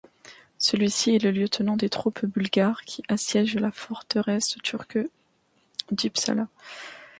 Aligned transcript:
Celui-ci 0.57 1.11
est 1.13 1.23
le 1.23 1.29
lieutenant 1.29 1.77
des 1.77 1.87
troupes 1.87 2.25
bulgares 2.25 2.81
qui 2.85 3.03
assiègent 3.07 3.59
la 3.59 3.71
forteresse 3.71 4.57
turque 4.63 4.97
d'İpsala. 5.91 6.47